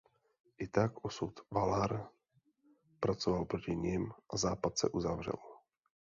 I 0.59 0.67
tak 0.67 1.05
Osud 1.05 1.39
Valar 1.51 1.95
pracoval 2.99 3.45
proti 3.45 3.75
nim 3.75 4.11
a 4.33 4.37
Západ 4.37 4.77
se 4.77 4.89
uzavřel. 4.89 5.39